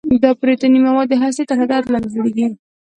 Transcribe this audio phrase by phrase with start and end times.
[0.23, 2.47] دا پروتیني مواد د هستې تر هدایت لاندې جوړیږي.